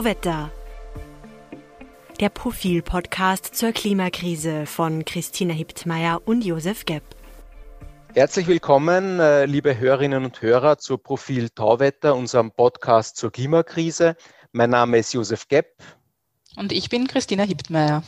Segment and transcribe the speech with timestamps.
[0.00, 0.50] Tauwetter.
[2.20, 7.02] Der Profil-Podcast zur Klimakrise von Christina Hiptmeier und Josef Gepp.
[8.14, 14.16] Herzlich willkommen, äh, liebe Hörerinnen und Hörer, zu Profil Tauwetter, unserem Podcast zur Klimakrise.
[14.52, 15.66] Mein Name ist Josef Gepp.
[16.56, 18.02] Und ich bin Christina Hiptmeier.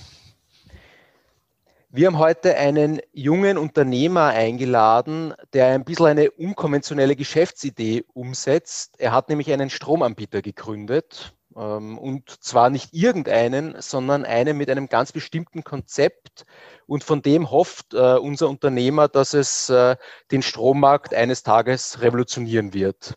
[1.90, 8.94] Wir haben heute einen jungen Unternehmer eingeladen, der ein bisschen eine unkonventionelle Geschäftsidee umsetzt.
[8.96, 11.34] Er hat nämlich einen Stromanbieter gegründet.
[11.56, 16.44] Ähm, und zwar nicht irgendeinen, sondern einen mit einem ganz bestimmten Konzept.
[16.86, 19.96] Und von dem hofft äh, unser Unternehmer, dass es äh,
[20.30, 23.14] den Strommarkt eines Tages revolutionieren wird.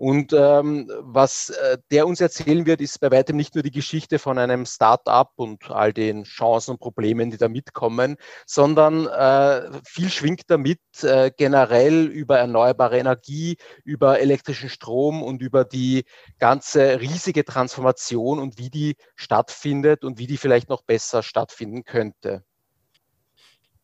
[0.00, 4.18] Und ähm, was äh, der uns erzählen wird, ist bei weitem nicht nur die Geschichte
[4.18, 10.08] von einem Start-up und all den Chancen und Problemen, die da mitkommen, sondern äh, viel
[10.08, 16.04] schwingt damit äh, generell über erneuerbare Energie, über elektrischen Strom und über die
[16.38, 22.42] ganze riesige Transformation und wie die stattfindet und wie die vielleicht noch besser stattfinden könnte.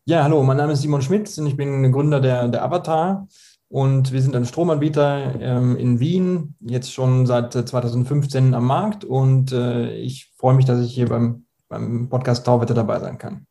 [0.05, 3.27] Ja, hallo, mein Name ist Simon Schmidt und ich bin Gründer der, der Avatar.
[3.69, 9.03] Und wir sind ein Stromanbieter ähm, in Wien, jetzt schon seit 2015 am Markt.
[9.03, 13.45] Und äh, ich freue mich, dass ich hier beim, beim Podcast Tauwetter dabei sein kann.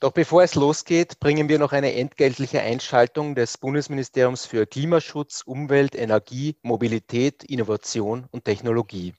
[0.00, 5.96] Doch bevor es losgeht, bringen wir noch eine entgeltliche Einschaltung des Bundesministeriums für Klimaschutz, Umwelt,
[5.96, 9.14] Energie, Mobilität, Innovation und Technologie.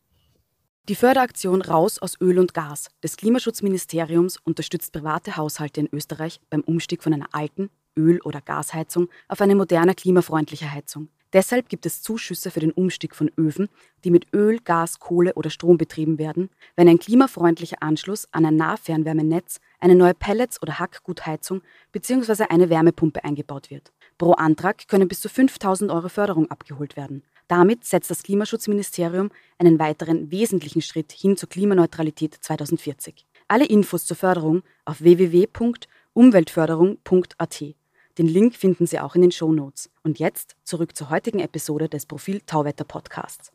[0.87, 6.61] Die Förderaktion Raus aus Öl und Gas des Klimaschutzministeriums unterstützt private Haushalte in Österreich beim
[6.61, 7.69] Umstieg von einer alten,
[7.99, 11.09] Öl- oder Gasheizung auf eine moderne klimafreundliche Heizung.
[11.31, 13.69] Deshalb gibt es Zuschüsse für den Umstieg von Öfen,
[14.03, 18.55] die mit Öl, Gas, Kohle oder Strom betrieben werden, wenn ein klimafreundlicher Anschluss an ein
[18.55, 21.61] Nahfernwärmenetz, eine neue Pellets- oder Hackgutheizung
[21.91, 22.45] bzw.
[22.49, 23.91] eine Wärmepumpe eingebaut wird.
[24.17, 27.21] Pro Antrag können bis zu 5000 Euro Förderung abgeholt werden.
[27.47, 29.29] Damit setzt das Klimaschutzministerium
[29.59, 33.27] einen weiteren wesentlichen Schritt hin zur Klimaneutralität 2040.
[33.47, 37.78] Alle Infos zur Förderung auf www.umweltförderung.at.
[38.19, 39.89] Den Link finden Sie auch in den Show Notes.
[40.03, 43.53] Und jetzt zurück zur heutigen Episode des Profil Tauwetter Podcasts.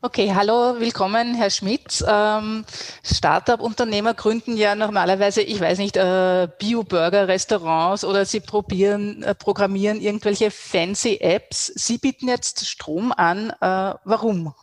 [0.00, 2.02] Okay, hallo, willkommen, Herr Schmidt.
[2.08, 2.64] Ähm,
[3.02, 10.50] Startup-Unternehmer gründen ja normalerweise, ich weiß nicht, äh, Bio-Burger-Restaurants oder sie probieren, äh, programmieren irgendwelche
[10.50, 11.66] fancy Apps.
[11.66, 13.50] Sie bieten jetzt Strom an.
[13.60, 14.54] Äh, warum?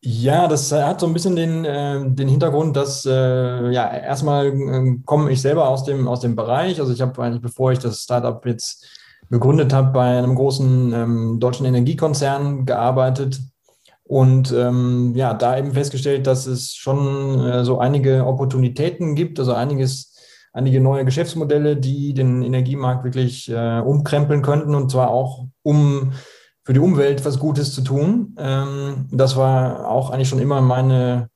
[0.00, 4.96] Ja, das hat so ein bisschen den, äh, den Hintergrund, dass äh, ja erstmal äh,
[5.04, 6.78] komme ich selber aus dem, aus dem Bereich.
[6.78, 8.86] Also ich habe eigentlich, bevor ich das Startup jetzt
[9.28, 13.40] gegründet habe, bei einem großen ähm, deutschen Energiekonzern gearbeitet
[14.04, 19.52] und ähm, ja, da eben festgestellt, dass es schon äh, so einige Opportunitäten gibt, also
[19.52, 20.16] einiges,
[20.52, 26.12] einige neue Geschäftsmodelle, die den Energiemarkt wirklich äh, umkrempeln könnten und zwar auch um
[26.68, 28.36] für die Umwelt was Gutes zu tun.
[28.38, 31.30] Ähm, das war auch eigentlich schon immer meine,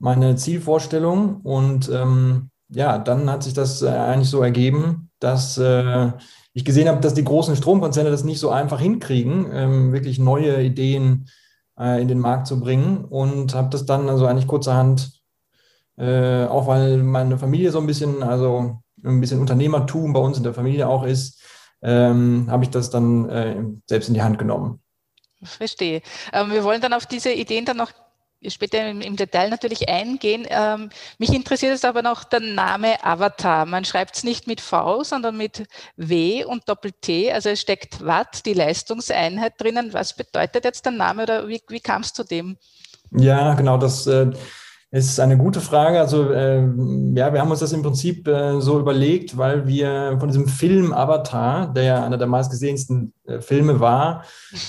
[0.00, 1.36] meine Zielvorstellung.
[1.42, 6.10] Und ähm, ja, dann hat sich das äh, eigentlich so ergeben, dass äh,
[6.52, 10.60] ich gesehen habe, dass die großen Stromkonzerne das nicht so einfach hinkriegen, ähm, wirklich neue
[10.60, 11.28] Ideen
[11.78, 13.04] äh, in den Markt zu bringen.
[13.04, 15.12] Und habe das dann also eigentlich kurzerhand,
[15.96, 20.42] äh, auch weil meine Familie so ein bisschen, also ein bisschen Unternehmertum bei uns in
[20.42, 21.40] der Familie auch ist,
[21.86, 24.80] ähm, habe ich das dann äh, selbst in die Hand genommen.
[25.42, 26.02] Verstehe.
[26.32, 27.92] Ähm, wir wollen dann auf diese Ideen dann noch
[28.48, 30.46] später im, im Detail natürlich eingehen.
[30.48, 33.66] Ähm, mich interessiert es aber noch der Name Avatar.
[33.66, 35.66] Man schreibt es nicht mit V, sondern mit
[35.96, 37.32] W und Doppel-T.
[37.32, 39.92] Also es steckt Watt, die Leistungseinheit drinnen.
[39.92, 42.56] Was bedeutet jetzt der Name oder wie, wie kam es zu dem?
[43.12, 43.78] Ja, genau.
[43.78, 44.32] Das äh,
[44.96, 46.00] es ist eine gute Frage.
[46.00, 46.62] Also äh,
[47.14, 50.94] ja, wir haben uns das im Prinzip äh, so überlegt, weil wir von diesem Film
[50.94, 54.24] Avatar, der ja einer der meistgesehensten äh, Filme war,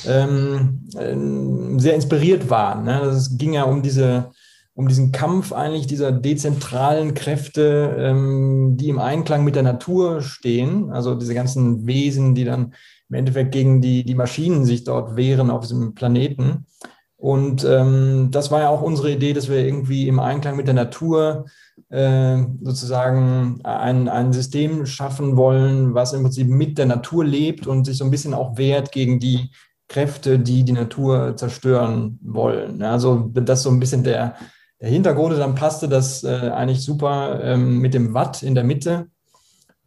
[0.06, 2.84] ähm, äh, sehr inspiriert waren.
[2.84, 3.00] Ne?
[3.04, 4.32] Es ging ja um diese
[4.74, 10.91] um diesen Kampf eigentlich dieser dezentralen Kräfte, ähm, die im Einklang mit der Natur stehen.
[10.91, 12.73] Also diese ganzen Wesen, die dann
[13.09, 16.68] im Endeffekt gegen die, die Maschinen sich dort wehren auf diesem Planeten.
[17.17, 20.75] Und ähm, das war ja auch unsere Idee, dass wir irgendwie im Einklang mit der
[20.75, 21.46] Natur
[21.90, 27.85] äh, sozusagen ein, ein System schaffen wollen, was im Prinzip mit der Natur lebt und
[27.85, 29.49] sich so ein bisschen auch wehrt gegen die
[29.87, 32.84] Kräfte, die die Natur zerstören wollen.
[32.84, 34.35] Also das ist so ein bisschen der,
[34.79, 35.37] der Hintergrund.
[35.40, 39.08] Dann passte das äh, eigentlich super ähm, mit dem Watt in der Mitte.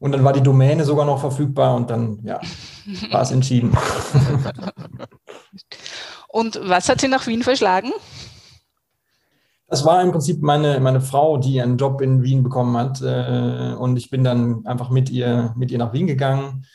[0.01, 2.41] Und dann war die Domäne sogar noch verfügbar und dann ja,
[3.11, 3.77] war es entschieden.
[6.33, 7.93] Und was hat Sie nach Wien verschlagen?
[9.67, 13.01] Das war im Prinzip meine, meine Frau, die einen Job in Wien bekommen hat.
[13.03, 16.67] Äh, und ich bin dann einfach mit ihr, mit ihr nach Wien gegangen.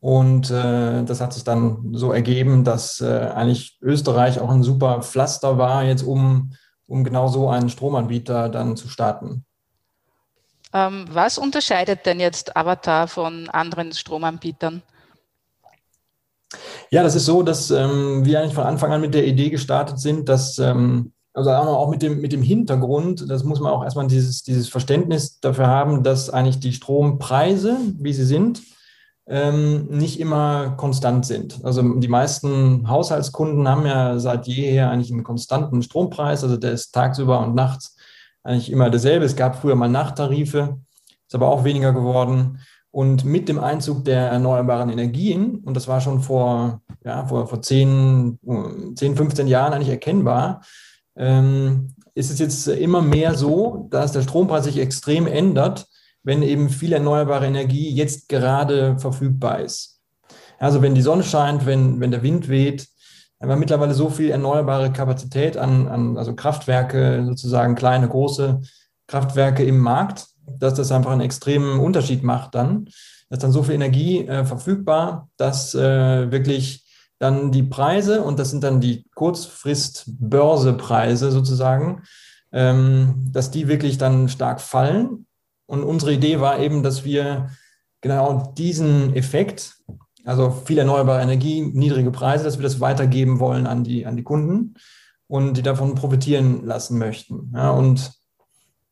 [0.00, 5.00] Und äh, das hat sich dann so ergeben, dass äh, eigentlich Österreich auch ein super
[5.00, 6.52] Pflaster war, jetzt um,
[6.86, 9.46] um genau so einen Stromanbieter dann zu starten.
[10.74, 14.82] Ähm, was unterscheidet denn jetzt Avatar von anderen Stromanbietern?
[16.90, 19.98] Ja, das ist so, dass ähm, wir eigentlich von Anfang an mit der Idee gestartet
[19.98, 24.06] sind, dass ähm, also auch mit dem, mit dem Hintergrund, das muss man auch erstmal
[24.06, 28.62] dieses, dieses Verständnis dafür haben, dass eigentlich die Strompreise, wie sie sind,
[29.26, 31.64] ähm, nicht immer konstant sind.
[31.64, 36.92] Also die meisten Haushaltskunden haben ja seit jeher eigentlich einen konstanten Strompreis, also der ist
[36.92, 37.96] tagsüber und nachts
[38.44, 39.24] eigentlich immer derselbe.
[39.24, 40.78] Es gab früher mal Nachttarife,
[41.26, 42.60] ist aber auch weniger geworden.
[42.94, 47.60] Und mit dem Einzug der erneuerbaren Energien, und das war schon vor, ja, vor, vor
[47.60, 48.38] 10,
[48.94, 50.62] 10, 15 Jahren eigentlich erkennbar,
[51.16, 55.86] ähm, ist es jetzt immer mehr so, dass der Strompreis sich extrem ändert
[56.24, 60.00] wenn eben viel erneuerbare Energie jetzt gerade verfügbar ist.
[60.58, 62.88] Also wenn die Sonne scheint, wenn, wenn der Wind weht,
[63.40, 68.62] haben wir mittlerweile so viel erneuerbare Kapazität an, an also Kraftwerke, sozusagen kleine, große
[69.06, 72.86] Kraftwerke im Markt, dass das einfach einen extremen Unterschied macht dann.
[73.28, 76.84] Da ist dann so viel Energie äh, verfügbar, dass äh, wirklich
[77.18, 82.02] dann die Preise, und das sind dann die Kurzfrist-Börsepreise sozusagen,
[82.52, 85.26] ähm, dass die wirklich dann stark fallen
[85.66, 87.50] und unsere Idee war eben, dass wir
[88.00, 89.76] genau diesen Effekt,
[90.24, 94.22] also viel erneuerbare Energie, niedrige Preise, dass wir das weitergeben wollen an die, an die
[94.22, 94.74] Kunden
[95.26, 97.52] und die davon profitieren lassen möchten.
[97.54, 98.12] Ja, und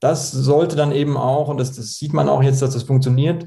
[0.02, 3.46] das sollte dann eben auch, und das, das sieht man auch jetzt, dass das funktioniert,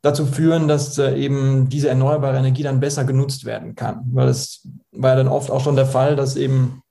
[0.00, 4.02] dazu führen, dass äh, eben diese erneuerbare Energie dann besser genutzt werden kann.
[4.12, 6.82] Weil es war ja dann oft auch schon der Fall, dass eben,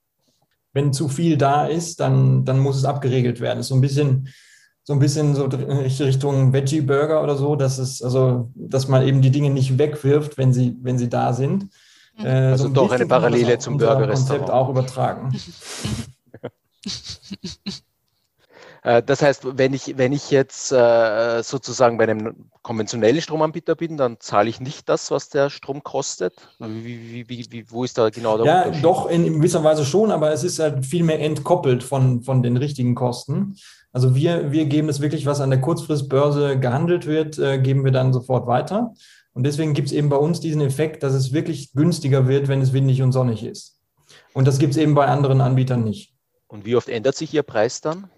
[0.74, 3.56] wenn zu viel da ist, dann, dann muss es abgeregelt werden.
[3.56, 4.28] Das ist so ein bisschen
[4.84, 9.22] so ein bisschen so Richtung Veggie Burger oder so, dass es, also, dass man eben
[9.22, 11.64] die Dinge nicht wegwirft, wenn sie, wenn sie da sind.
[12.18, 12.26] Mhm.
[12.26, 14.28] Äh, also so ein doch eine Parallele zum Burgerrestaurant.
[14.28, 15.32] Konzept auch übertragen.
[18.82, 23.96] Äh, das heißt, wenn ich, wenn ich jetzt äh, sozusagen bei einem konventionellen Stromanbieter bin,
[23.96, 26.34] dann zahle ich nicht das, was der Strom kostet.
[26.58, 28.74] Wie, wie, wie, wo ist da genau der ja, Unterschied?
[28.76, 32.42] Ja, doch in gewisser Weise schon, aber es ist halt viel mehr entkoppelt von, von
[32.42, 33.56] den richtigen Kosten.
[33.92, 37.92] Also wir, wir geben es wirklich, was an der Kurzfristbörse gehandelt wird, äh, geben wir
[37.92, 38.92] dann sofort weiter.
[39.32, 42.60] Und deswegen gibt es eben bei uns diesen Effekt, dass es wirklich günstiger wird, wenn
[42.60, 43.78] es windig und sonnig ist.
[44.34, 46.14] Und das gibt es eben bei anderen Anbietern nicht.
[46.48, 48.10] Und wie oft ändert sich Ihr Preis dann?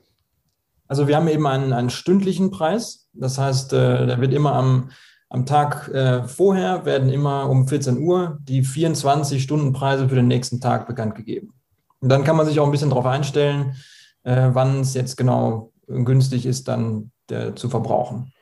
[0.90, 3.06] Also wir haben eben einen, einen stündlichen Preis.
[3.12, 4.90] Das heißt, äh, der wird immer am,
[5.28, 10.26] am Tag äh, vorher, werden immer um 14 Uhr die 24 Stunden Preise für den
[10.26, 11.54] nächsten Tag bekannt gegeben.
[12.00, 13.76] Und dann kann man sich auch ein bisschen darauf einstellen,
[14.24, 18.32] äh, wann es jetzt genau günstig ist, dann der, zu verbrauchen.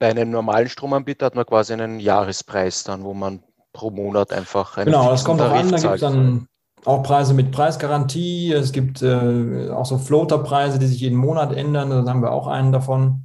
[0.00, 3.40] Bei einem normalen Stromanbieter hat man quasi einen Jahrespreis dann, wo man
[3.72, 6.48] pro Monat einfach einen Genau, das kommt auch an, da gibt es dann
[6.84, 11.90] auch Preise mit Preisgarantie, es gibt äh, auch so Floaterpreise, die sich jeden Monat ändern,
[11.90, 13.24] da haben wir auch einen davon.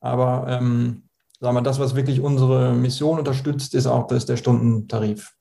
[0.00, 1.08] Aber ähm,
[1.40, 5.32] sagen wir, das, was wirklich unsere Mission unterstützt, ist auch das der Stundentarif,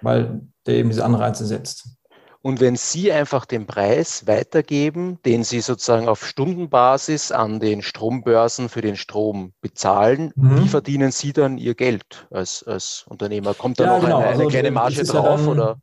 [0.00, 1.88] weil der eben diese Anreize setzt.
[2.42, 8.70] Und wenn Sie einfach den Preis weitergeben, den Sie sozusagen auf Stundenbasis an den Strombörsen
[8.70, 10.62] für den Strom bezahlen, mhm.
[10.62, 13.52] wie verdienen Sie dann Ihr Geld als, als Unternehmer?
[13.52, 14.16] Kommt da ja, noch genau.
[14.16, 15.26] eine, eine also, kleine Marge drauf?
[15.26, 15.76] Ja dann, oder?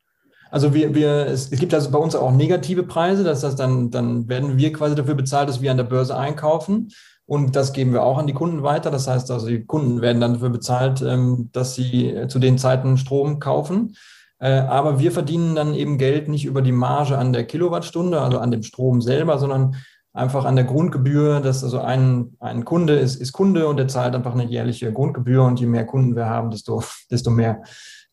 [0.52, 4.28] Also wir, wir, es, gibt also bei uns auch negative Preise, das heißt, dann, dann
[4.30, 6.90] werden wir quasi dafür bezahlt, dass wir an der Börse einkaufen.
[7.26, 8.90] Und das geben wir auch an die Kunden weiter.
[8.90, 12.98] Das heißt also, die Kunden werden dann dafür bezahlt, ähm, dass sie zu den Zeiten
[12.98, 13.96] Strom kaufen.
[14.40, 18.40] Äh, aber wir verdienen dann eben Geld nicht über die Marge an der Kilowattstunde, also
[18.40, 19.76] an dem Strom selber, sondern
[20.14, 24.16] einfach an der Grundgebühr, dass also ein, ein Kunde ist, ist Kunde und der zahlt
[24.16, 27.62] einfach eine jährliche Grundgebühr und je mehr Kunden wir haben, desto, desto mehr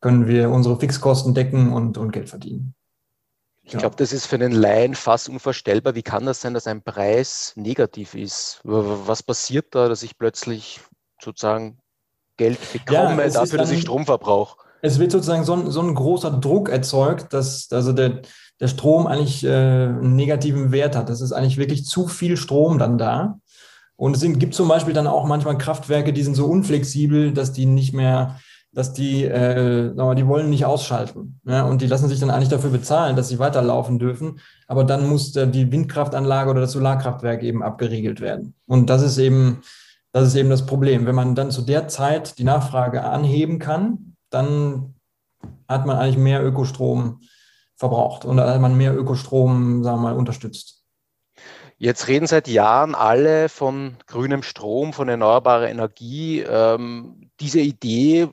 [0.05, 2.75] können wir unsere Fixkosten decken und, und Geld verdienen.
[3.63, 5.95] Ich glaube, das ist für den Laien fast unvorstellbar.
[5.95, 8.61] Wie kann das sein, dass ein Preis negativ ist?
[8.65, 10.81] Was passiert da, dass ich plötzlich
[11.23, 11.79] sozusagen
[12.37, 14.59] Geld bekomme ja, dafür, dass ich Strom verbrauche?
[14.83, 18.21] es wird sozusagen so ein, so ein großer Druck erzeugt, dass also der,
[18.61, 21.09] der Strom eigentlich äh, einen negativen Wert hat.
[21.09, 23.39] Das ist eigentlich wirklich zu viel Strom dann da.
[23.97, 27.65] Und es gibt zum Beispiel dann auch manchmal Kraftwerke, die sind so unflexibel, dass die
[27.65, 28.39] nicht mehr,
[28.75, 31.41] dass die, äh, die wollen nicht ausschalten.
[31.45, 31.63] Ja?
[31.65, 34.41] Und die lassen sich dann eigentlich dafür bezahlen, dass sie weiterlaufen dürfen.
[34.67, 38.55] Aber dann muss der, die Windkraftanlage oder das Solarkraftwerk eben abgeriegelt werden.
[38.67, 39.63] Und das ist eben,
[40.13, 41.07] das ist eben das Problem.
[41.07, 44.95] Wenn man dann zu der Zeit die Nachfrage anheben kann, dann
[45.69, 47.21] hat man eigentlich mehr Ökostrom
[47.77, 50.83] verbraucht und dann hat man mehr Ökostrom, sagen wir mal, unterstützt.
[51.77, 56.41] Jetzt reden seit Jahren alle von grünem Strom, von erneuerbarer Energie.
[56.41, 58.29] Ähm, diese Idee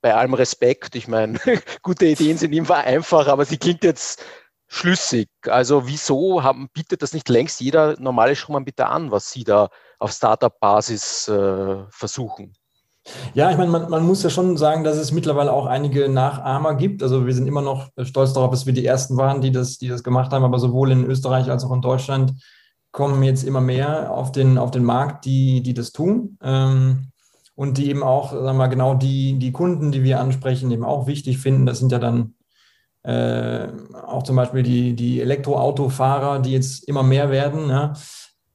[0.00, 1.38] bei allem Respekt, ich meine,
[1.82, 4.22] gute Ideen sind immer einfach, aber sie klingt jetzt
[4.66, 5.28] schlüssig.
[5.46, 10.12] Also wieso haben, bietet das nicht längst jeder normale Stromanbieter an, was Sie da auf
[10.12, 12.54] Startup-Basis äh, versuchen?
[13.34, 16.74] Ja, ich meine, man, man, muss ja schon sagen, dass es mittlerweile auch einige Nachahmer
[16.74, 17.02] gibt.
[17.02, 19.88] Also wir sind immer noch stolz darauf, dass wir die Ersten waren, die das, die
[19.88, 22.34] das gemacht haben, aber sowohl in Österreich als auch in Deutschland
[22.92, 26.38] kommen jetzt immer mehr auf den, auf den Markt, die, die das tun.
[26.42, 27.10] Ähm,
[27.60, 30.82] und die eben auch, sagen wir mal, genau die, die Kunden, die wir ansprechen, eben
[30.82, 31.66] auch wichtig finden.
[31.66, 32.32] Das sind ja dann
[33.02, 33.68] äh,
[34.06, 37.68] auch zum Beispiel die, die Elektroautofahrer, die jetzt immer mehr werden.
[37.68, 37.92] Ja.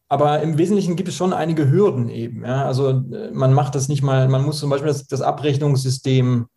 [0.09, 2.45] Aber im Wesentlichen gibt es schon einige Hürden eben.
[2.45, 2.65] Ja.
[2.65, 6.47] Also äh, man macht das nicht mal, man muss zum Beispiel das, das Abrechnungssystem,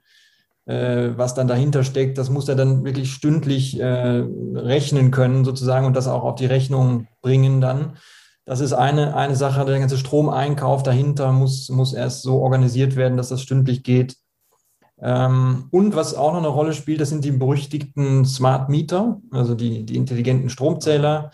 [0.64, 4.24] äh, was dann dahinter steckt, das muss er dann wirklich stündlich äh,
[4.54, 7.98] rechnen können sozusagen und das auch auf die Rechnung bringen dann.
[8.48, 13.18] Das ist eine, eine Sache, der ganze Stromeinkauf dahinter muss, muss erst so organisiert werden,
[13.18, 14.16] dass das stündlich geht.
[15.02, 19.54] Ähm, und was auch noch eine Rolle spielt, das sind die berüchtigten Smart Meter, also
[19.54, 21.30] die, die intelligenten Stromzähler.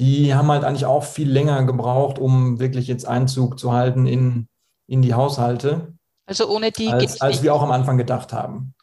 [0.00, 4.48] Die haben halt eigentlich auch viel länger gebraucht, um wirklich jetzt Einzug zu halten in,
[4.88, 5.94] in die Haushalte.
[6.26, 7.42] Also ohne die geht es Als nicht.
[7.44, 8.74] wir auch am Anfang gedacht haben.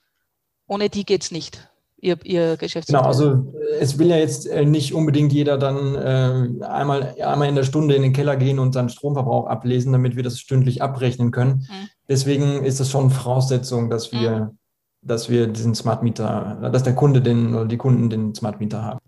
[0.69, 1.69] Ohne die geht es nicht.
[1.99, 7.15] Ihr, ihr Genau, also es will ja jetzt äh, nicht unbedingt jeder dann äh, einmal,
[7.19, 10.39] einmal in der Stunde in den Keller gehen und seinen Stromverbrauch ablesen, damit wir das
[10.39, 11.67] stündlich abrechnen können.
[11.67, 11.89] Mhm.
[12.07, 14.57] Deswegen ist es schon Voraussetzung, dass wir, mhm.
[15.01, 18.83] dass wir diesen Smart Meter, dass der Kunde den oder die Kunden den Smart Meter
[18.83, 18.99] haben.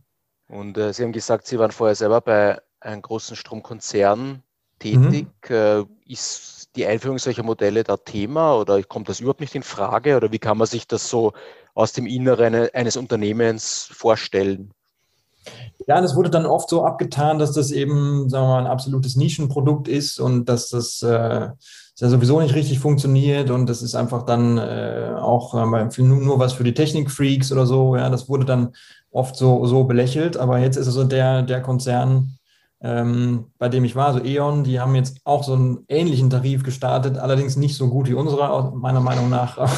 [0.47, 4.41] Und äh, Sie haben gesagt, Sie waren vorher selber bei einem großen Stromkonzern
[4.79, 5.27] tätig.
[5.47, 5.55] Mhm.
[5.55, 10.17] Äh, ist die Einführung solcher Modelle da Thema oder kommt das überhaupt nicht in Frage?
[10.17, 11.33] Oder wie kann man sich das so
[11.73, 14.71] aus dem Inneren eines Unternehmens vorstellen?
[15.87, 19.15] Ja, das wurde dann oft so abgetan, dass das eben, sagen wir mal, ein absolutes
[19.15, 21.49] Nischenprodukt ist und dass das äh,
[21.99, 26.39] ja sowieso nicht richtig funktioniert und das ist einfach dann äh, auch äh, nur, nur
[26.39, 27.95] was für die Technikfreaks oder so.
[27.95, 28.73] Ja, das wurde dann
[29.11, 32.37] oft so, so belächelt, aber jetzt ist es so der, der Konzern,
[32.81, 36.63] ähm, bei dem ich war, also E.ON, die haben jetzt auch so einen ähnlichen Tarif
[36.63, 39.57] gestartet, allerdings nicht so gut wie unsere, meiner Meinung nach.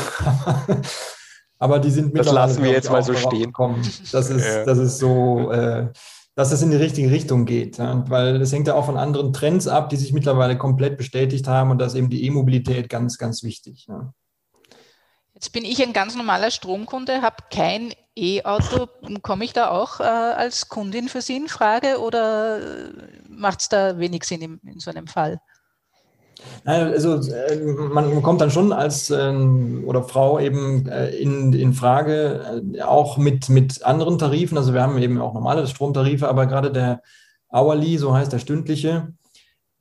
[1.62, 3.46] Aber die sind Das lassen wir jetzt mal so stehen.
[3.46, 3.88] Gekommen.
[4.12, 4.66] Das ist, ja.
[4.66, 5.90] das ist so, äh,
[6.34, 7.78] dass es in die richtige Richtung geht.
[7.78, 8.04] Ja?
[8.10, 11.70] Weil es hängt ja auch von anderen Trends ab, die sich mittlerweile komplett bestätigt haben
[11.70, 13.86] und da ist eben die E-Mobilität ganz, ganz wichtig.
[13.88, 14.12] Ja?
[15.36, 18.88] Jetzt bin ich ein ganz normaler Stromkunde, habe kein E-Auto.
[19.22, 22.60] Komme ich da auch äh, als Kundin für Sie in Frage oder
[23.30, 25.40] macht es da wenig Sinn in, in so einem Fall?
[26.64, 32.62] Also äh, man kommt dann schon als ähm, oder Frau eben äh, in, in Frage,
[32.76, 34.58] äh, auch mit, mit anderen Tarifen.
[34.58, 37.02] Also wir haben eben auch normale Stromtarife, aber gerade der
[37.52, 39.14] Hourly, so heißt der stündliche,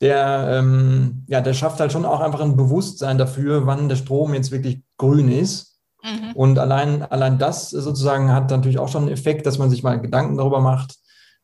[0.00, 4.32] der, ähm, ja, der schafft halt schon auch einfach ein Bewusstsein dafür, wann der Strom
[4.32, 5.78] jetzt wirklich grün ist.
[6.02, 6.32] Mhm.
[6.34, 10.00] Und allein, allein das sozusagen hat natürlich auch schon einen Effekt, dass man sich mal
[10.00, 10.96] Gedanken darüber macht.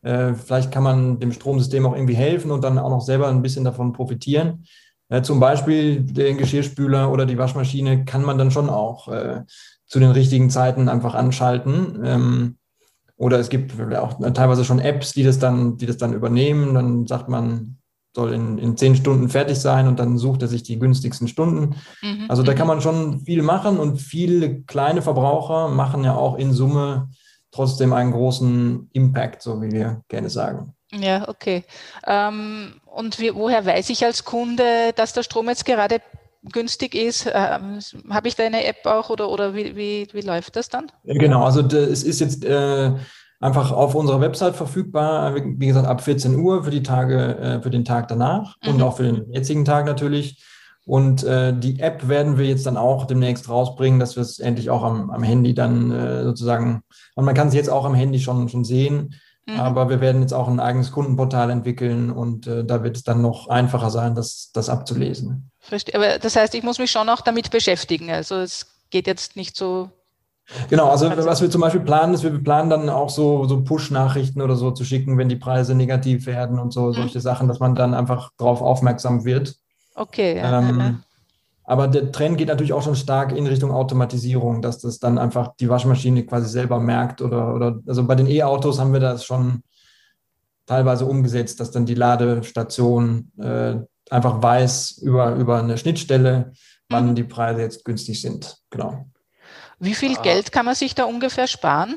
[0.03, 3.65] Vielleicht kann man dem Stromsystem auch irgendwie helfen und dann auch noch selber ein bisschen
[3.65, 4.65] davon profitieren.
[5.09, 9.43] Äh, zum Beispiel den Geschirrspüler oder die Waschmaschine kann man dann schon auch äh,
[9.87, 12.01] zu den richtigen Zeiten einfach anschalten.
[12.05, 12.57] Ähm,
[13.17, 16.75] oder es gibt auch teilweise schon Apps, die das dann, die das dann übernehmen.
[16.75, 17.79] Dann sagt man,
[18.15, 21.77] soll in, in zehn Stunden fertig sein und dann sucht er sich die günstigsten Stunden.
[22.03, 22.25] Mhm.
[22.29, 22.73] Also da kann mhm.
[22.73, 27.11] man schon viel machen und viele kleine Verbraucher machen ja auch in Summe
[27.53, 30.76] trotzdem einen großen Impact, so wie wir gerne sagen.
[31.01, 31.65] Ja, okay.
[32.07, 36.01] Ähm, und wie, woher weiß ich als Kunde, dass der Strom jetzt gerade
[36.53, 37.27] günstig ist?
[37.33, 37.79] Ähm,
[38.11, 40.87] Habe ich da eine App auch oder, oder wie, wie, wie läuft das dann?
[41.05, 42.93] Genau, also es ist jetzt äh,
[43.41, 47.71] einfach auf unserer Website verfügbar, wie gesagt, ab 14 Uhr für die Tage, äh, für
[47.71, 48.75] den Tag danach mhm.
[48.75, 50.43] und auch für den jetzigen Tag natürlich.
[50.87, 54.71] Und äh, die App werden wir jetzt dann auch demnächst rausbringen, dass wir es endlich
[54.71, 56.83] auch am, am Handy dann äh, sozusagen,
[57.17, 59.61] und man kann es jetzt auch am Handy schon, schon sehen, Mhm.
[59.61, 63.23] Aber wir werden jetzt auch ein eigenes Kundenportal entwickeln und äh, da wird es dann
[63.23, 65.51] noch einfacher sein, das, das abzulesen.
[65.61, 65.95] Verstehe.
[65.95, 68.11] Aber das heißt, ich muss mich schon auch damit beschäftigen.
[68.11, 69.91] Also es geht jetzt nicht so.
[70.69, 74.43] Genau, also was wir zum Beispiel planen, ist, wir planen dann auch so, so Push-Nachrichten
[74.43, 76.93] oder so zu schicken, wenn die Preise negativ werden und so, mhm.
[76.93, 79.57] solche Sachen, dass man dann einfach darauf aufmerksam wird.
[79.95, 80.39] Okay.
[80.39, 81.03] Ja, ähm,
[81.67, 85.55] aber der Trend geht natürlich auch schon stark in Richtung Automatisierung, dass das dann einfach
[85.59, 89.65] die Waschmaschine quasi selber merkt oder, oder also bei den E-Autos haben wir das schon
[90.65, 93.77] teilweise umgesetzt, dass dann die Ladestation äh,
[94.11, 96.53] einfach weiß über, über eine Schnittstelle,
[96.89, 97.15] wann mhm.
[97.17, 98.59] die Preise jetzt günstig sind.
[98.71, 99.07] Genau.
[99.81, 100.23] Wie viel ah.
[100.23, 101.97] Geld kann man sich da ungefähr sparen,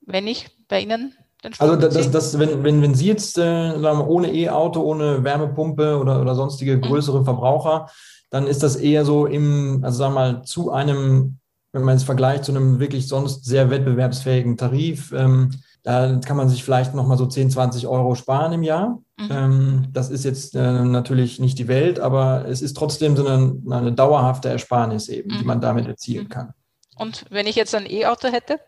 [0.00, 1.14] wenn ich bei Ihnen
[1.58, 5.98] Also das, das, wenn, wenn, wenn Sie jetzt äh, sagen wir, ohne E-Auto, ohne Wärmepumpe
[5.98, 6.82] oder, oder sonstige mhm.
[6.82, 7.24] größere mhm.
[7.24, 7.88] Verbraucher,
[8.34, 11.38] dann ist das eher so im, also sagen wir mal, zu einem,
[11.70, 15.12] wenn man es vergleicht, zu einem wirklich sonst sehr wettbewerbsfähigen Tarif.
[15.12, 15.50] Ähm,
[15.84, 18.98] da kann man sich vielleicht nochmal so 10, 20 Euro sparen im Jahr.
[19.18, 19.28] Mhm.
[19.30, 23.56] Ähm, das ist jetzt äh, natürlich nicht die Welt, aber es ist trotzdem so eine,
[23.70, 25.38] eine dauerhafte Ersparnis eben, mhm.
[25.38, 26.30] die man damit erzielen mhm.
[26.30, 26.54] kann.
[26.96, 28.58] Und wenn ich jetzt ein E-Auto hätte?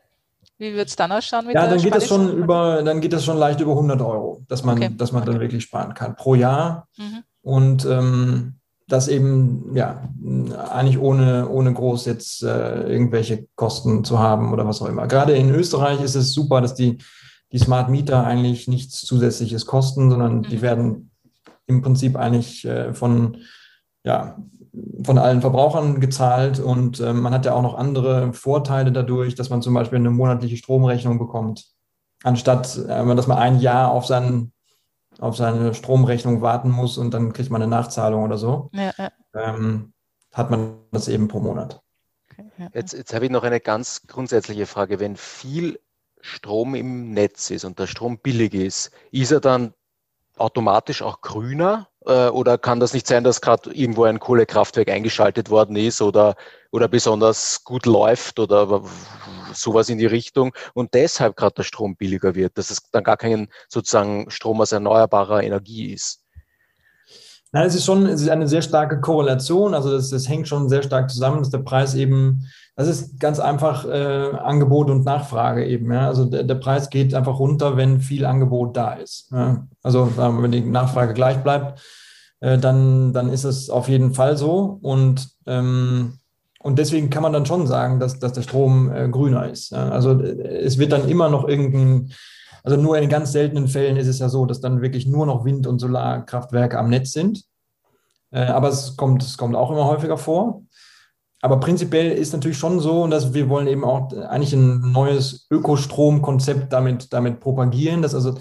[0.58, 1.50] Wie wird es dann ausschauen?
[1.50, 4.62] ja, dann geht das schon über, dann geht das schon leicht über 100 Euro, dass
[4.62, 4.94] man, okay.
[4.96, 5.32] dass man okay.
[5.32, 6.86] dann wirklich sparen kann pro Jahr.
[6.96, 7.24] Mhm.
[7.42, 8.55] Und ähm,
[8.88, 10.08] das eben, ja,
[10.70, 15.08] eigentlich ohne, ohne groß jetzt äh, irgendwelche Kosten zu haben oder was auch immer.
[15.08, 16.98] Gerade in Österreich ist es super, dass die,
[17.52, 20.42] die Smart Meter eigentlich nichts Zusätzliches kosten, sondern mhm.
[20.42, 21.10] die werden
[21.66, 23.38] im Prinzip eigentlich äh, von,
[24.04, 24.36] ja,
[25.02, 29.50] von allen Verbrauchern gezahlt und äh, man hat ja auch noch andere Vorteile dadurch, dass
[29.50, 31.66] man zum Beispiel eine monatliche Stromrechnung bekommt,
[32.22, 34.52] anstatt äh, dass man ein Jahr auf, seinen,
[35.18, 38.70] auf seine Stromrechnung warten muss und dann kriegt man eine Nachzahlung oder so.
[38.72, 39.10] Ja, ja.
[39.34, 39.92] Ähm,
[40.32, 41.80] hat man das eben pro Monat.
[42.30, 42.68] Okay, ja.
[42.74, 45.00] Jetzt, jetzt habe ich noch eine ganz grundsätzliche Frage.
[45.00, 45.80] Wenn viel
[46.20, 49.72] Strom im Netz ist und der Strom billig ist, ist er dann
[50.36, 51.88] automatisch auch grüner?
[52.04, 56.36] Äh, oder kann das nicht sein, dass gerade irgendwo ein Kohlekraftwerk eingeschaltet worden ist oder,
[56.70, 58.82] oder besonders gut läuft oder
[59.60, 63.16] sowas in die Richtung und deshalb gerade der Strom billiger wird, dass es dann gar
[63.16, 66.22] kein sozusagen Strom aus erneuerbarer Energie ist?
[67.52, 69.74] Nein, es ist schon es ist eine sehr starke Korrelation.
[69.74, 73.38] Also das, das hängt schon sehr stark zusammen, dass der Preis eben, das ist ganz
[73.38, 75.90] einfach äh, Angebot und Nachfrage eben.
[75.92, 76.06] Ja?
[76.06, 79.30] Also der, der, Preis geht einfach runter, wenn viel Angebot da ist.
[79.32, 79.66] Ja?
[79.82, 81.80] Also wenn die Nachfrage gleich bleibt,
[82.40, 84.78] äh, dann, dann ist es auf jeden Fall so.
[84.82, 86.18] Und, ähm,
[86.66, 89.70] und deswegen kann man dann schon sagen, dass, dass der Strom äh, grüner ist.
[89.70, 89.88] Ja?
[89.88, 92.12] Also äh, es wird dann immer noch irgendein
[92.66, 95.44] also nur in ganz seltenen Fällen ist es ja so, dass dann wirklich nur noch
[95.44, 97.44] Wind- und Solarkraftwerke am Netz sind.
[98.32, 100.62] Äh, aber es kommt, es kommt auch immer häufiger vor.
[101.42, 106.72] Aber prinzipiell ist natürlich schon so, dass wir wollen eben auch eigentlich ein neues Ökostromkonzept
[106.72, 108.02] damit, damit propagieren.
[108.02, 108.34] Dass also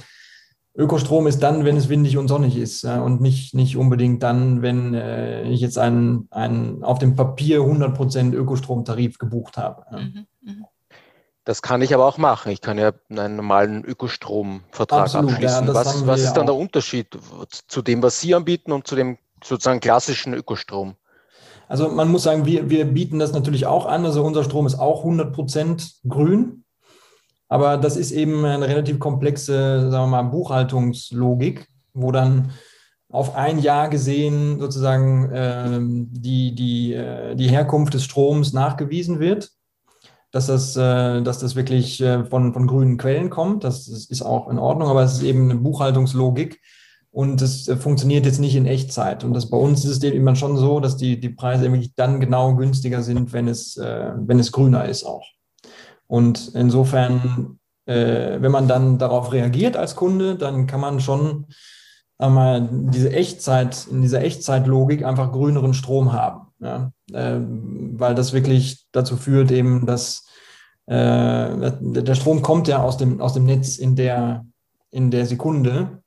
[0.75, 4.93] Ökostrom ist dann, wenn es windig und sonnig ist und nicht, nicht unbedingt dann, wenn
[4.93, 9.85] äh, ich jetzt einen, einen auf dem Papier 100% Ökostromtarif gebucht habe.
[9.91, 10.53] Mhm, mh.
[11.45, 12.51] Das kann ich aber auch machen.
[12.51, 15.67] Ich kann ja einen normalen Ökostromvertrag Absolut, abschließen.
[15.67, 17.15] Ja, was, was ist dann der Unterschied
[17.67, 20.95] zu dem, was Sie anbieten und zu dem sozusagen klassischen Ökostrom?
[21.67, 24.05] Also man muss sagen, wir, wir bieten das natürlich auch an.
[24.05, 26.64] Also unser Strom ist auch 100 Prozent grün.
[27.47, 32.51] Aber das ist eben eine relativ komplexe, sagen wir mal, Buchhaltungslogik, wo dann
[33.09, 35.79] auf ein Jahr gesehen sozusagen äh,
[36.11, 39.51] die, die, äh, die Herkunft des Stroms nachgewiesen wird
[40.35, 43.63] dass das, äh, dass das wirklich äh, von, von grünen Quellen kommt.
[43.63, 46.59] Das ist auch in Ordnung, aber es ist eben eine Buchhaltungslogik
[47.09, 49.23] und es äh, funktioniert jetzt nicht in Echtzeit.
[49.23, 52.19] Und das bei uns ist es eben schon so, dass die, die Preise wirklich dann
[52.19, 55.25] genau günstiger sind, wenn es, wenn es grüner ist auch.
[56.07, 61.45] Und insofern, wenn man dann darauf reagiert als Kunde, dann kann man schon
[62.17, 66.47] einmal diese Echtzeit, in dieser Echtzeitlogik einfach grüneren Strom haben.
[66.59, 66.91] Ja?
[67.11, 70.25] weil das wirklich dazu führt, eben, dass
[70.87, 74.45] äh, der Strom kommt ja aus dem, aus dem Netz in der,
[74.91, 76.01] in der Sekunde.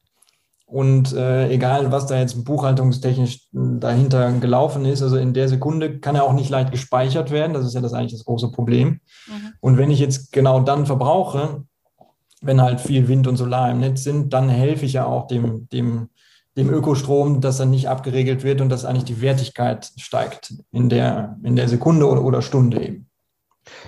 [0.68, 6.14] Und äh, egal, was da jetzt buchhaltungstechnisch dahinter gelaufen ist, also in der Sekunde kann
[6.14, 7.54] er auch nicht leicht gespeichert werden.
[7.54, 9.00] Das ist ja das eigentlich das große Problem.
[9.26, 9.52] Mhm.
[9.60, 11.64] Und wenn ich jetzt genau dann verbrauche,
[12.42, 15.70] wenn halt viel Wind und Solar im Netz sind, dann helfe ich ja auch dem,
[15.70, 16.10] dem,
[16.58, 21.38] dem Ökostrom, dass er nicht abgeregelt wird und dass eigentlich die Wertigkeit steigt in der,
[21.44, 23.10] in der Sekunde oder, oder Stunde eben.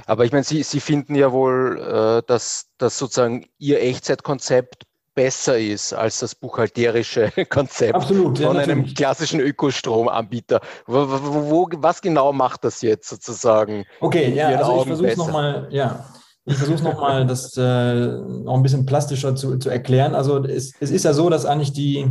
[0.07, 5.59] Aber ich meine, Sie, Sie finden ja wohl, äh, dass, dass sozusagen Ihr Echtzeitkonzept besser
[5.59, 10.61] ist als das buchhalterische Konzept Absolut, von ja, einem klassischen Ökostromanbieter.
[10.87, 13.85] Wo, wo, was genau macht das jetzt sozusagen?
[14.01, 16.07] Okay, ja, also ich versuche es nochmal, ja.
[16.47, 20.15] Ich versuche nochmal, das äh, noch ein bisschen plastischer zu, zu erklären.
[20.15, 22.11] Also es, es ist ja so, dass eigentlich die,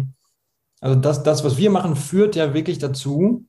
[0.81, 3.45] also das, das, was wir machen, führt ja wirklich dazu,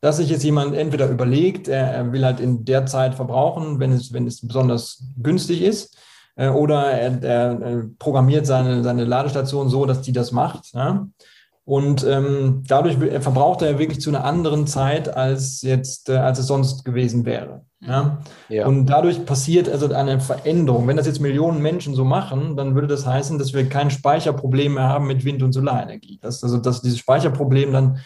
[0.00, 4.12] dass sich jetzt jemand entweder überlegt, er, will halt in der Zeit verbrauchen, wenn es,
[4.12, 5.96] wenn es besonders günstig ist,
[6.36, 10.72] äh, oder er, er, programmiert seine, seine Ladestation so, dass die das macht.
[10.74, 11.06] Ja?
[11.66, 16.46] Und ähm, dadurch verbraucht er wirklich zu einer anderen Zeit, als jetzt, äh, als es
[16.46, 17.62] sonst gewesen wäre.
[17.80, 18.18] Ja?
[18.48, 18.66] ja?
[18.66, 20.86] Und dadurch passiert also eine Veränderung.
[20.86, 24.74] Wenn das jetzt Millionen Menschen so machen, dann würde das heißen, dass wir kein Speicherproblem
[24.74, 26.18] mehr haben mit Wind- und Solarenergie.
[26.20, 27.98] Das, also, dass dieses Speicherproblem dann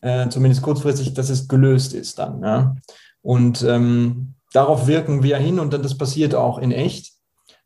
[0.00, 2.42] äh, zumindest kurzfristig, dass es gelöst ist dann.
[2.42, 2.76] Ja?
[3.22, 7.15] Und ähm, darauf wirken wir hin und dann, das passiert auch in echt.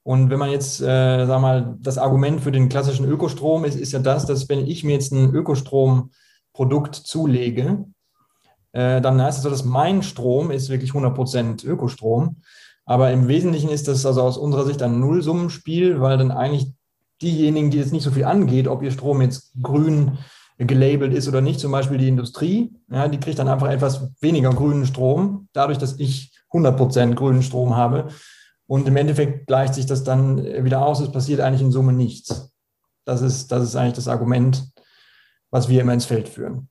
[0.02, 3.92] Und wenn man jetzt, äh, sag mal, das Argument für den klassischen Ökostrom ist, ist
[3.92, 7.84] ja das, dass wenn ich mir jetzt ein Ökostromprodukt zulege,
[8.72, 12.42] äh, dann heißt es so, dass mein Strom ist wirklich 100% Ökostrom.
[12.86, 16.72] Aber im Wesentlichen ist das also aus unserer Sicht ein Nullsummenspiel, weil dann eigentlich
[17.22, 20.18] diejenigen, die jetzt nicht so viel angeht, ob ihr Strom jetzt grün
[20.58, 24.50] gelabelt ist oder nicht, zum Beispiel die Industrie, ja, die kriegt dann einfach etwas weniger
[24.50, 28.08] grünen Strom, dadurch, dass ich 100% grünen Strom habe.
[28.70, 31.00] Und im Endeffekt gleicht sich das dann wieder aus.
[31.00, 32.52] Es passiert eigentlich in Summe nichts.
[33.04, 34.62] Das ist, das ist eigentlich das Argument,
[35.50, 36.68] was wir immer ins Feld führen.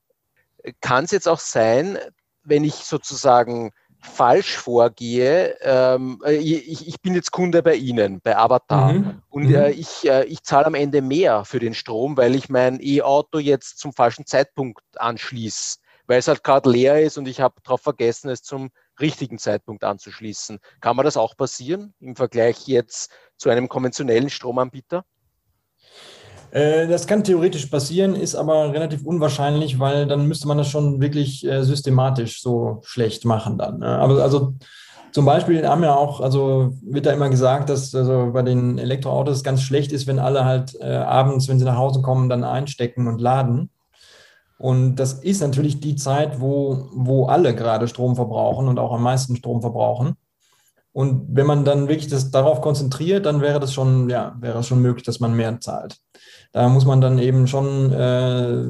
[0.79, 1.97] Kann es jetzt auch sein,
[2.41, 8.37] wenn ich sozusagen falsch vorgehe, ähm, äh, ich, ich, bin jetzt Kunde bei Ihnen, bei
[8.37, 9.21] Avatar, mhm.
[9.29, 9.79] und äh, mhm.
[9.81, 13.77] ich, äh, ich zahle am Ende mehr für den Strom, weil ich mein E-Auto jetzt
[13.77, 18.29] zum falschen Zeitpunkt anschließe, weil es halt gerade leer ist und ich habe darauf vergessen,
[18.29, 18.69] es zum
[19.01, 20.59] richtigen Zeitpunkt anzuschließen.
[20.81, 25.03] Kann man das auch passieren im Vergleich jetzt zu einem konventionellen Stromanbieter?
[26.51, 30.99] Äh, das kann theoretisch passieren, ist aber relativ unwahrscheinlich, weil dann müsste man das schon
[30.99, 33.79] wirklich äh, systematisch so schlecht machen dann.
[33.79, 33.87] Ne?
[33.87, 34.55] Aber also
[35.11, 39.43] zum Beispiel haben ja auch, also wird da immer gesagt, dass also bei den Elektroautos
[39.43, 43.07] ganz schlecht ist, wenn alle halt äh, abends, wenn sie nach Hause kommen, dann einstecken
[43.07, 43.69] und laden.
[44.59, 49.01] Und das ist natürlich die Zeit, wo, wo alle gerade Strom verbrauchen und auch am
[49.01, 50.17] meisten Strom verbrauchen.
[50.91, 54.81] Und wenn man dann wirklich das darauf konzentriert, dann wäre das schon, ja, wäre schon
[54.81, 55.97] möglich, dass man mehr zahlt.
[56.51, 58.65] Da muss man dann eben schon äh,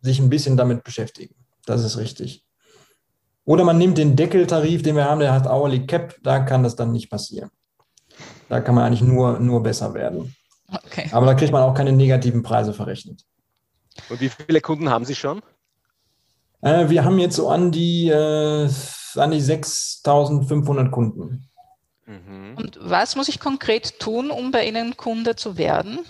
[0.00, 1.34] sich ein bisschen damit beschäftigen.
[1.66, 2.46] Das ist richtig.
[3.44, 6.76] Oder man nimmt den Deckeltarif, den wir haben, der hat Hourly Cap, da kann das
[6.76, 7.50] dann nicht passieren.
[8.48, 10.34] Da kann man eigentlich nur, nur besser werden.
[10.72, 11.10] Okay.
[11.12, 13.22] Aber da kriegt man auch keine negativen Preise verrechnet.
[14.08, 15.42] Und wie viele Kunden haben Sie schon?
[16.60, 18.68] Äh, wir haben jetzt so an die, äh,
[19.16, 21.48] an die 6500 Kunden.
[22.06, 22.54] Mhm.
[22.56, 26.00] Und was muss ich konkret tun, um bei Ihnen Kunde zu werden?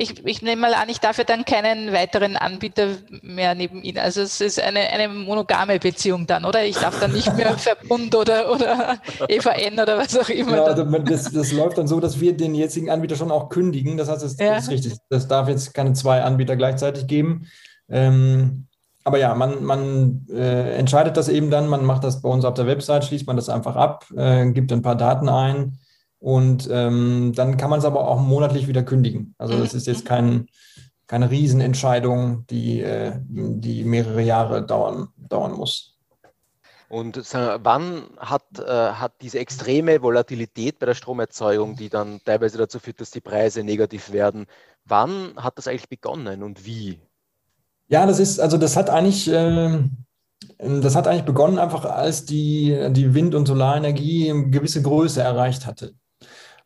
[0.00, 3.98] Ich, ich, nehme mal an, ich darf ja dann keinen weiteren Anbieter mehr neben Ihnen.
[3.98, 6.64] Also es ist eine, eine monogame Beziehung dann, oder?
[6.64, 10.56] Ich darf dann nicht mehr Verbund oder, oder EVN oder was auch immer.
[10.56, 13.98] Ja, also das, das, läuft dann so, dass wir den jetzigen Anbieter schon auch kündigen.
[13.98, 14.56] Das heißt, das, ja.
[14.56, 14.94] ist richtig.
[15.10, 17.46] Das darf jetzt keine zwei Anbieter gleichzeitig geben.
[17.90, 18.68] Ähm,
[19.04, 22.54] aber ja, man, man äh, entscheidet das eben dann, man macht das bei uns auf
[22.54, 25.78] der Website, schließt man das einfach ab, äh, gibt ein paar Daten ein
[26.20, 29.34] und ähm, dann kann man es aber auch monatlich wieder kündigen.
[29.38, 30.46] Also das ist jetzt kein,
[31.06, 35.96] keine Riesenentscheidung, die, äh, die mehrere Jahre dauern, dauern muss.
[36.90, 42.80] Und wann hat, äh, hat diese extreme Volatilität bei der Stromerzeugung, die dann teilweise dazu
[42.80, 44.46] führt, dass die Preise negativ werden,
[44.84, 47.00] wann hat das eigentlich begonnen und wie?
[47.88, 49.78] Ja, das ist, also das hat eigentlich, äh,
[50.58, 55.66] das hat eigentlich begonnen, einfach als die, die Wind- und Solarenergie eine gewisse Größe erreicht
[55.66, 55.94] hatte.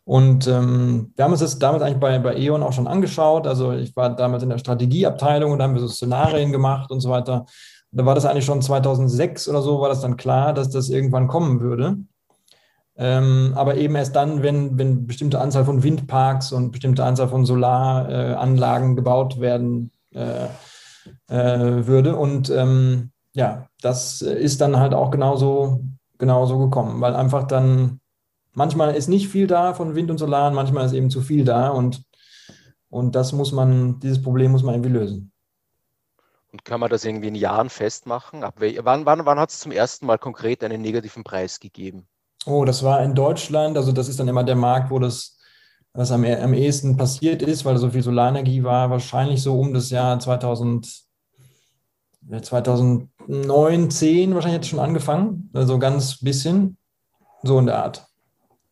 [0.04, 3.46] Und ähm, wir haben uns das damals eigentlich bei, bei E.ON auch schon angeschaut.
[3.46, 7.00] Also ich war damals in der Strategieabteilung und da haben wir so Szenarien gemacht und
[7.00, 7.46] so weiter.
[7.90, 11.28] Da war das eigentlich schon 2006 oder so, war das dann klar, dass das irgendwann
[11.28, 11.96] kommen würde.
[12.96, 17.46] Ähm, aber eben erst dann, wenn, wenn bestimmte Anzahl von Windparks und bestimmte Anzahl von
[17.46, 20.46] Solaranlagen äh, gebaut werden äh,
[21.28, 22.16] äh, würde.
[22.16, 25.80] Und ähm, ja, das ist dann halt auch genauso,
[26.18, 28.00] genauso gekommen, weil einfach dann
[28.54, 31.68] manchmal ist nicht viel da von Wind und Solar, manchmal ist eben zu viel da
[31.68, 32.02] und,
[32.88, 35.32] und das muss man, dieses Problem muss man irgendwie lösen.
[36.52, 38.44] Und kann man das irgendwie in Jahren festmachen?
[38.44, 42.06] Ab wann wann, wann hat es zum ersten Mal konkret einen negativen Preis gegeben?
[42.46, 45.34] Oh, das war in Deutschland, also das ist dann immer der Markt, wo das
[45.94, 49.90] was am, am ehesten passiert ist, weil so viel Solarenergie war, wahrscheinlich so um das
[49.90, 51.04] Jahr 2000,
[52.42, 56.76] 2009, 10 wahrscheinlich hat es schon angefangen, also ganz bisschen,
[57.42, 58.06] so in der Art.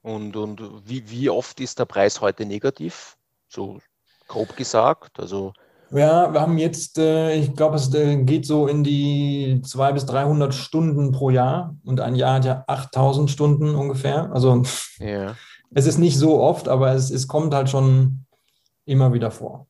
[0.02, 3.16] Und, und wie, wie oft ist der Preis heute negativ?
[3.48, 3.78] So
[4.26, 5.20] grob gesagt.
[5.20, 5.52] Also
[5.94, 10.06] ja, wir haben jetzt, äh, ich glaube, es äh, geht so in die 200 bis
[10.06, 14.32] 300 Stunden pro Jahr und ein Jahr hat ja 8000 Stunden ungefähr.
[14.32, 14.62] Also
[14.98, 15.36] ja.
[15.74, 18.24] es ist nicht so oft, aber es, es kommt halt schon
[18.86, 19.66] immer wieder vor.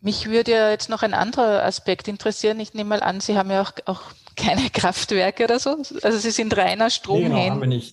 [0.00, 2.60] Mich würde ja jetzt noch ein anderer Aspekt interessieren.
[2.60, 4.02] Ich nehme mal an, Sie haben ja auch, auch
[4.36, 5.78] keine Kraftwerke oder so.
[6.02, 7.66] Also Sie sind reiner Stromhändler.
[7.66, 7.92] Nee, genau,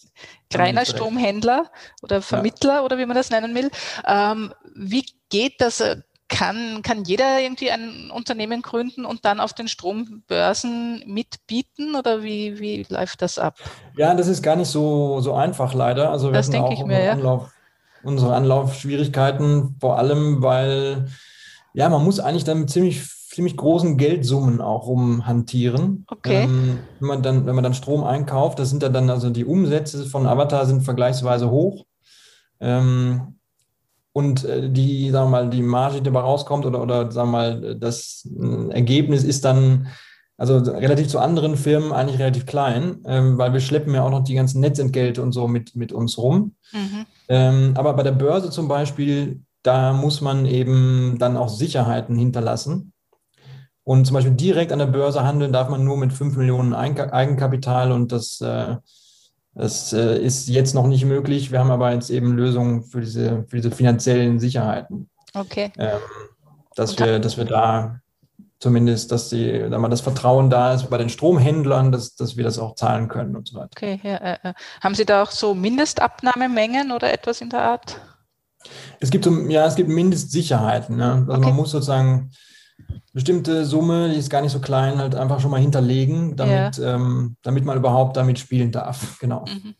[0.53, 2.81] reiner Stromhändler oder Vermittler ja.
[2.81, 3.69] oder wie man das nennen will.
[4.05, 5.83] Ähm, wie geht das?
[6.31, 12.59] Kann, kann jeder irgendwie ein Unternehmen gründen und dann auf den Strombörsen mitbieten oder wie,
[12.59, 13.55] wie läuft das ab?
[13.97, 16.11] Ja, das ist gar nicht so, so einfach leider.
[16.11, 17.13] Also wir das denke ich mir, ja.
[17.13, 17.49] Anlauf,
[18.03, 21.07] unsere Anlaufschwierigkeiten, vor allem weil
[21.73, 23.01] ja, man muss eigentlich dann ziemlich
[23.39, 26.05] ziemlich großen Geldsummen auch rumhantieren.
[26.09, 26.43] Okay.
[26.43, 29.45] Ähm, wenn, man dann, wenn man dann Strom einkauft, das sind ja dann, also die
[29.45, 31.85] Umsätze von Avatar sind vergleichsweise hoch.
[32.59, 33.35] Ähm,
[34.11, 37.37] und äh, die, sagen wir mal, die Marge, die dabei rauskommt oder, oder sagen wir
[37.37, 39.87] mal, das äh, Ergebnis ist dann
[40.35, 44.25] also relativ zu anderen Firmen eigentlich relativ klein, ähm, weil wir schleppen ja auch noch
[44.25, 46.55] die ganzen Netzentgelte und so mit, mit uns rum.
[46.73, 47.05] Mhm.
[47.29, 52.91] Ähm, aber bei der Börse zum Beispiel, da muss man eben dann auch Sicherheiten hinterlassen.
[53.89, 57.91] Und zum Beispiel direkt an der Börse handeln darf man nur mit 5 Millionen Eigenkapital
[57.91, 58.75] und das, äh,
[59.55, 61.51] das äh, ist jetzt noch nicht möglich.
[61.51, 65.09] Wir haben aber jetzt eben Lösungen für diese, für diese finanziellen Sicherheiten.
[65.33, 65.71] Okay.
[65.79, 65.97] Ähm,
[66.75, 67.99] dass, wir, dass wir da
[68.59, 72.43] zumindest, dass die, da mal das Vertrauen da ist bei den Stromhändlern, dass, dass wir
[72.43, 73.71] das auch zahlen können und so weiter.
[73.75, 74.53] Okay, ja, äh, äh.
[74.81, 77.99] haben Sie da auch so Mindestabnahmemengen oder etwas in der Art?
[78.99, 80.95] Es gibt so, ja, es gibt Mindestsicherheiten.
[80.95, 81.25] Ne?
[81.27, 81.41] Also okay.
[81.41, 82.29] man muss sozusagen
[83.13, 86.95] bestimmte Summe, die ist gar nicht so klein, halt einfach schon mal hinterlegen, damit, ja.
[86.95, 89.19] ähm, damit man überhaupt damit spielen darf.
[89.19, 89.45] Genau.
[89.45, 89.75] Mhm.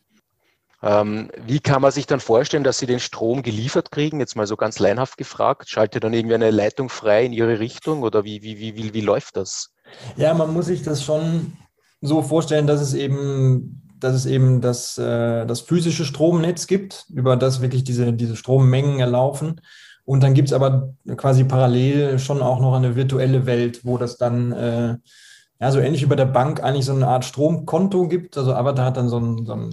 [0.82, 4.18] Ähm, wie kann man sich dann vorstellen, dass Sie den Strom geliefert kriegen?
[4.18, 5.68] Jetzt mal so ganz leinhaft gefragt.
[5.68, 9.00] Schaltet dann irgendwie eine Leitung frei in Ihre Richtung oder wie, wie, wie, wie, wie
[9.02, 9.74] läuft das?
[10.16, 11.52] Ja, man muss sich das schon
[12.00, 17.36] so vorstellen, dass es eben, dass es eben das, äh, das physische Stromnetz gibt, über
[17.36, 19.60] das wirklich diese, diese Strommengen erlaufen.
[20.10, 24.16] Und dann gibt es aber quasi parallel schon auch noch eine virtuelle Welt, wo das
[24.16, 24.96] dann äh,
[25.60, 28.36] ja, so ähnlich wie bei der Bank eigentlich so eine Art Stromkonto gibt.
[28.36, 29.70] Also Avatar hat dann so ein, so ein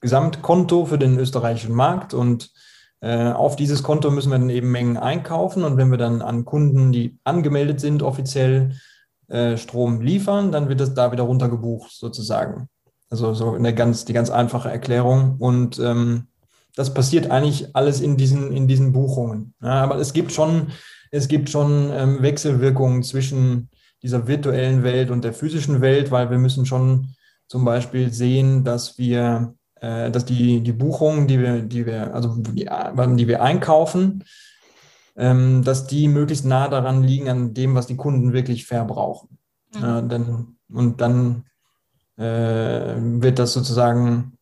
[0.00, 2.52] Gesamtkonto für den österreichischen Markt und
[3.00, 6.44] äh, auf dieses Konto müssen wir dann eben Mengen einkaufen und wenn wir dann an
[6.44, 8.76] Kunden, die angemeldet sind, offiziell
[9.26, 12.68] äh, Strom liefern, dann wird das da wieder runtergebucht sozusagen.
[13.10, 16.28] Also so eine ganz, die ganz einfache Erklärung und ähm,
[16.76, 19.54] das passiert eigentlich alles in diesen, in diesen Buchungen.
[19.62, 20.68] Ja, aber es gibt schon,
[21.10, 23.70] es gibt schon ähm, Wechselwirkungen zwischen
[24.02, 27.14] dieser virtuellen Welt und der physischen Welt, weil wir müssen schon
[27.48, 32.36] zum Beispiel sehen, dass wir äh, dass die, die Buchungen, die wir, die wir, also
[32.36, 34.24] die, die wir einkaufen,
[35.16, 39.38] ähm, dass die möglichst nah daran liegen an dem, was die Kunden wirklich verbrauchen.
[39.74, 39.84] Mhm.
[39.84, 41.44] Äh, denn, und dann
[42.16, 44.38] äh, wird das sozusagen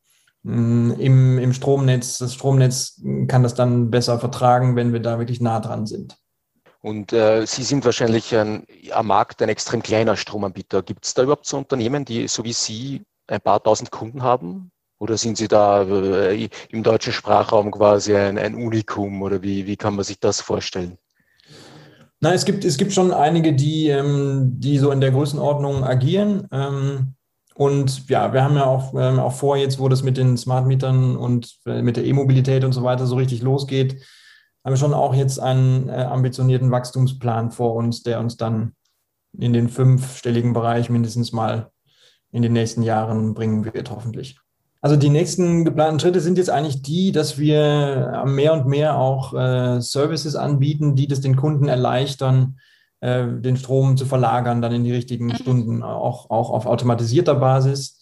[0.49, 5.61] im, im Stromnetz, das Stromnetz kann das dann besser vertragen, wenn wir da wirklich nah
[5.61, 6.17] dran sind.
[6.81, 10.83] Und äh, Sie sind wahrscheinlich ein, am Markt ein extrem kleiner Stromanbieter.
[10.83, 14.71] Gibt es da überhaupt so Unternehmen, die so wie Sie ein paar tausend Kunden haben?
[14.99, 19.77] Oder sind Sie da äh, im deutschen Sprachraum quasi ein, ein Unikum oder wie, wie
[19.77, 20.99] kann man sich das vorstellen?
[22.21, 26.49] Nein, es gibt, es gibt schon einige, die, ähm, die so in der Größenordnung agieren.
[26.51, 27.15] Ähm,
[27.59, 30.69] und ja, wir haben ja auch, ähm, auch vor, jetzt, wo das mit den Smart
[30.69, 34.01] Mietern und äh, mit der E-Mobilität und so weiter so richtig losgeht,
[34.65, 38.77] haben wir schon auch jetzt einen äh, ambitionierten Wachstumsplan vor uns, der uns dann
[39.37, 41.73] in den fünfstelligen Bereich mindestens mal
[42.31, 44.39] in den nächsten Jahren bringen wird, hoffentlich.
[44.81, 49.35] Also die nächsten geplanten Schritte sind jetzt eigentlich die, dass wir mehr und mehr auch
[49.35, 52.61] äh, Services anbieten, die das den Kunden erleichtern,
[53.01, 55.35] äh, den Strom zu verlagern, dann in die richtigen mhm.
[55.35, 58.01] Stunden, auch, auch auf automatisierter Basis.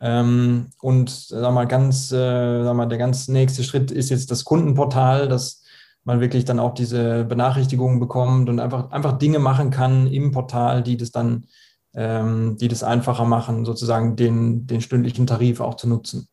[0.00, 4.44] Ähm, und sag mal, ganz, äh, sag mal, der ganz nächste Schritt ist jetzt das
[4.44, 5.62] Kundenportal, dass
[6.04, 10.82] man wirklich dann auch diese Benachrichtigungen bekommt und einfach, einfach Dinge machen kann im Portal,
[10.82, 11.46] die das dann
[11.94, 16.28] ähm, die das einfacher machen, sozusagen den, den stündlichen Tarif auch zu nutzen.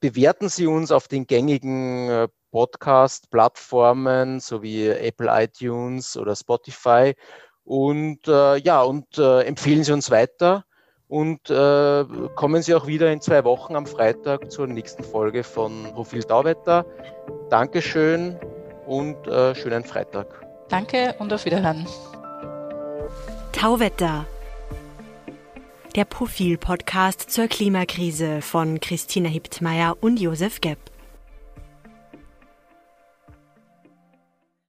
[0.00, 7.14] Bewerten Sie uns auf den gängigen Podcast-Plattformen sowie Apple iTunes oder Spotify
[7.64, 10.64] und äh, ja, und äh, empfehlen Sie uns weiter
[11.08, 15.92] und äh, kommen Sie auch wieder in zwei Wochen am Freitag zur nächsten Folge von
[15.92, 16.86] Profil Tauwetter.
[17.50, 18.38] Dankeschön
[18.86, 20.26] und äh, schönen Freitag.
[20.68, 21.86] Danke und auf Wiederhören.
[23.52, 24.26] Tauwetter
[25.94, 30.91] der Profil-Podcast zur Klimakrise von Christina Hiptmeier und Josef Gepp.